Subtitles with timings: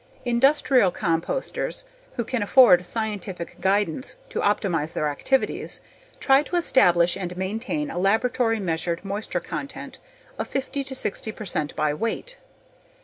[0.25, 5.81] Industrial composters, who can afford scientific guidance to optimize their activities,
[6.19, 9.99] try to establish and maintain a laboratory measured moisture content
[10.39, 12.37] of 50 to 60 percent by weight.